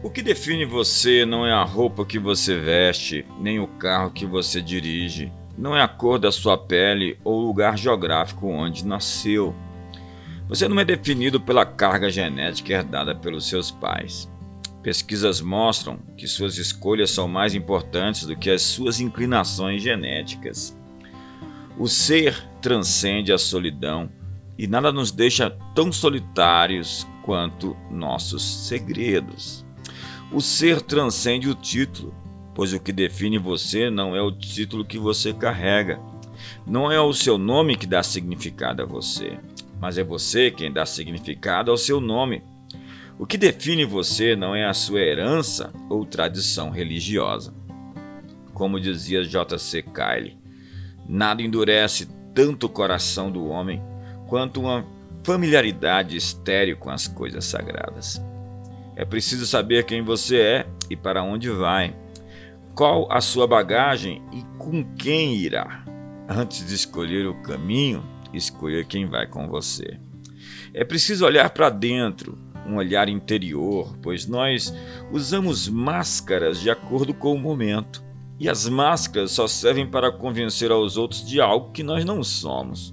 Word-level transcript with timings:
O 0.00 0.08
que 0.08 0.22
define 0.22 0.64
você 0.64 1.26
não 1.26 1.44
é 1.44 1.52
a 1.52 1.64
roupa 1.64 2.06
que 2.06 2.20
você 2.20 2.56
veste, 2.56 3.26
nem 3.40 3.58
o 3.58 3.66
carro 3.66 4.12
que 4.12 4.24
você 4.24 4.62
dirige, 4.62 5.32
não 5.56 5.76
é 5.76 5.82
a 5.82 5.88
cor 5.88 6.20
da 6.20 6.30
sua 6.30 6.56
pele 6.56 7.18
ou 7.24 7.40
o 7.40 7.44
lugar 7.44 7.76
geográfico 7.76 8.46
onde 8.46 8.86
nasceu. 8.86 9.52
Você 10.48 10.68
não 10.68 10.78
é 10.78 10.84
definido 10.84 11.40
pela 11.40 11.66
carga 11.66 12.08
genética 12.08 12.74
herdada 12.74 13.12
pelos 13.12 13.48
seus 13.48 13.72
pais. 13.72 14.30
Pesquisas 14.84 15.40
mostram 15.40 15.98
que 16.16 16.28
suas 16.28 16.58
escolhas 16.58 17.10
são 17.10 17.26
mais 17.26 17.52
importantes 17.56 18.24
do 18.24 18.36
que 18.36 18.50
as 18.50 18.62
suas 18.62 19.00
inclinações 19.00 19.82
genéticas. 19.82 20.78
O 21.76 21.88
ser 21.88 22.48
transcende 22.62 23.32
a 23.32 23.38
solidão 23.38 24.08
e 24.56 24.68
nada 24.68 24.92
nos 24.92 25.10
deixa 25.10 25.50
tão 25.74 25.90
solitários 25.90 27.04
quanto 27.24 27.76
nossos 27.90 28.68
segredos. 28.68 29.66
O 30.30 30.42
ser 30.42 30.82
transcende 30.82 31.48
o 31.48 31.54
título, 31.54 32.14
pois 32.54 32.74
o 32.74 32.80
que 32.80 32.92
define 32.92 33.38
você 33.38 33.88
não 33.88 34.14
é 34.14 34.20
o 34.20 34.30
título 34.30 34.84
que 34.84 34.98
você 34.98 35.32
carrega. 35.32 35.98
Não 36.66 36.92
é 36.92 37.00
o 37.00 37.14
seu 37.14 37.38
nome 37.38 37.76
que 37.76 37.86
dá 37.86 38.02
significado 38.02 38.82
a 38.82 38.86
você, 38.86 39.38
mas 39.80 39.96
é 39.96 40.04
você 40.04 40.50
quem 40.50 40.70
dá 40.70 40.84
significado 40.84 41.70
ao 41.70 41.78
seu 41.78 41.98
nome. 41.98 42.42
O 43.18 43.26
que 43.26 43.38
define 43.38 43.86
você 43.86 44.36
não 44.36 44.54
é 44.54 44.66
a 44.66 44.74
sua 44.74 45.00
herança 45.00 45.72
ou 45.88 46.04
tradição 46.04 46.68
religiosa. 46.68 47.54
Como 48.52 48.78
dizia 48.78 49.24
J.C. 49.24 49.82
Kyle, 49.82 50.36
nada 51.08 51.42
endurece 51.42 52.06
tanto 52.34 52.66
o 52.66 52.68
coração 52.70 53.30
do 53.30 53.46
homem 53.46 53.82
quanto 54.26 54.60
uma 54.60 54.84
familiaridade 55.24 56.16
estéril 56.16 56.76
com 56.76 56.90
as 56.90 57.08
coisas 57.08 57.46
sagradas. 57.46 58.20
É 58.98 59.04
preciso 59.04 59.46
saber 59.46 59.84
quem 59.84 60.02
você 60.02 60.40
é 60.40 60.66
e 60.90 60.96
para 60.96 61.22
onde 61.22 61.48
vai, 61.48 61.96
qual 62.74 63.06
a 63.12 63.20
sua 63.20 63.46
bagagem 63.46 64.20
e 64.32 64.42
com 64.58 64.82
quem 64.96 65.36
irá. 65.36 65.84
Antes 66.28 66.66
de 66.66 66.74
escolher 66.74 67.24
o 67.28 67.40
caminho, 67.42 68.04
escolha 68.34 68.82
quem 68.82 69.06
vai 69.06 69.24
com 69.24 69.46
você. 69.46 70.00
É 70.74 70.82
preciso 70.82 71.24
olhar 71.24 71.48
para 71.50 71.70
dentro, 71.70 72.36
um 72.66 72.74
olhar 72.74 73.08
interior, 73.08 73.96
pois 74.02 74.26
nós 74.26 74.74
usamos 75.12 75.68
máscaras 75.68 76.60
de 76.60 76.68
acordo 76.68 77.14
com 77.14 77.32
o 77.32 77.38
momento. 77.38 78.02
E 78.36 78.48
as 78.48 78.68
máscaras 78.68 79.30
só 79.30 79.46
servem 79.46 79.86
para 79.86 80.10
convencer 80.10 80.72
aos 80.72 80.96
outros 80.96 81.24
de 81.24 81.40
algo 81.40 81.70
que 81.70 81.84
nós 81.84 82.04
não 82.04 82.24
somos. 82.24 82.92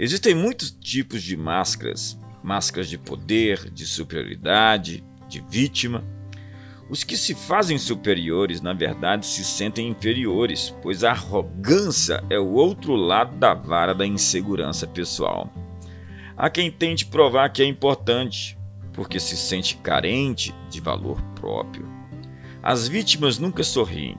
Existem 0.00 0.34
muitos 0.34 0.72
tipos 0.72 1.22
de 1.22 1.36
máscaras: 1.36 2.18
máscaras 2.42 2.88
de 2.88 2.98
poder, 2.98 3.70
de 3.70 3.86
superioridade, 3.86 5.04
de 5.28 5.40
vítima. 5.40 6.04
Os 6.90 7.04
que 7.04 7.16
se 7.16 7.34
fazem 7.34 7.76
superiores, 7.76 8.62
na 8.62 8.72
verdade, 8.72 9.26
se 9.26 9.44
sentem 9.44 9.88
inferiores, 9.88 10.74
pois 10.82 11.04
a 11.04 11.10
arrogância 11.10 12.24
é 12.30 12.38
o 12.38 12.52
outro 12.52 12.94
lado 12.96 13.36
da 13.36 13.52
vara 13.52 13.94
da 13.94 14.06
insegurança 14.06 14.86
pessoal. 14.86 15.52
Há 16.36 16.48
quem 16.48 16.70
tente 16.70 17.04
provar 17.04 17.50
que 17.50 17.62
é 17.62 17.66
importante, 17.66 18.58
porque 18.94 19.20
se 19.20 19.36
sente 19.36 19.76
carente 19.76 20.54
de 20.70 20.80
valor 20.80 21.20
próprio. 21.34 21.86
As 22.62 22.88
vítimas 22.88 23.38
nunca 23.38 23.62
sorriem, 23.62 24.16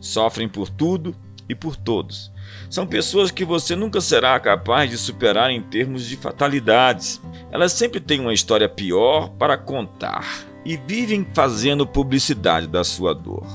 sofrem 0.00 0.48
por 0.48 0.68
tudo 0.68 1.14
e 1.48 1.54
por 1.54 1.76
todos. 1.76 2.32
São 2.68 2.86
pessoas 2.86 3.30
que 3.30 3.44
você 3.44 3.76
nunca 3.76 4.00
será 4.00 4.38
capaz 4.40 4.90
de 4.90 4.96
superar 4.96 5.50
em 5.50 5.62
termos 5.62 6.06
de 6.06 6.16
fatalidades. 6.16 7.20
Elas 7.50 7.72
sempre 7.72 8.00
têm 8.00 8.20
uma 8.20 8.34
história 8.34 8.68
pior 8.68 9.28
para 9.30 9.56
contar 9.56 10.26
e 10.64 10.76
vivem 10.76 11.26
fazendo 11.32 11.86
publicidade 11.86 12.66
da 12.66 12.82
sua 12.82 13.14
dor. 13.14 13.46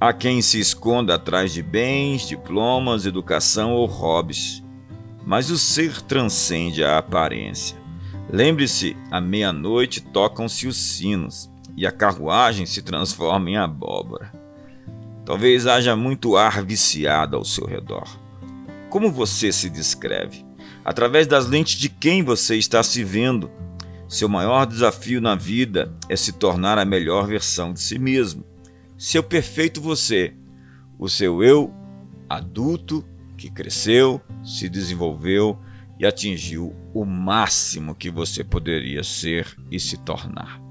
Há 0.00 0.12
quem 0.12 0.40
se 0.40 0.58
esconda 0.58 1.16
atrás 1.16 1.52
de 1.52 1.62
bens, 1.62 2.26
diplomas, 2.26 3.04
educação 3.04 3.74
ou 3.74 3.86
hobbies. 3.86 4.62
Mas 5.26 5.50
o 5.50 5.58
ser 5.58 6.00
transcende 6.00 6.82
a 6.82 6.96
aparência. 6.96 7.76
Lembre-se, 8.32 8.96
à 9.10 9.20
meia-noite 9.20 10.00
tocam-se 10.00 10.66
os 10.66 10.76
sinos 10.76 11.50
e 11.76 11.86
a 11.86 11.92
carruagem 11.92 12.64
se 12.64 12.80
transforma 12.80 13.50
em 13.50 13.56
abóbora. 13.56 14.32
Talvez 15.30 15.64
haja 15.68 15.94
muito 15.94 16.36
ar 16.36 16.60
viciado 16.60 17.36
ao 17.36 17.44
seu 17.44 17.64
redor. 17.64 18.18
Como 18.88 19.12
você 19.12 19.52
se 19.52 19.70
descreve? 19.70 20.44
Através 20.84 21.28
das 21.28 21.46
lentes 21.46 21.78
de 21.78 21.88
quem 21.88 22.24
você 22.24 22.56
está 22.56 22.82
se 22.82 23.04
vendo. 23.04 23.48
Seu 24.08 24.28
maior 24.28 24.66
desafio 24.66 25.20
na 25.20 25.36
vida 25.36 25.94
é 26.08 26.16
se 26.16 26.32
tornar 26.32 26.78
a 26.78 26.84
melhor 26.84 27.28
versão 27.28 27.72
de 27.72 27.78
si 27.78 27.96
mesmo. 27.96 28.44
Seu 28.98 29.22
perfeito 29.22 29.80
você, 29.80 30.34
o 30.98 31.08
seu 31.08 31.44
eu 31.44 31.72
adulto 32.28 33.04
que 33.38 33.48
cresceu, 33.48 34.20
se 34.42 34.68
desenvolveu 34.68 35.56
e 35.96 36.04
atingiu 36.04 36.74
o 36.92 37.04
máximo 37.04 37.94
que 37.94 38.10
você 38.10 38.42
poderia 38.42 39.04
ser 39.04 39.46
e 39.70 39.78
se 39.78 39.96
tornar. 39.96 40.69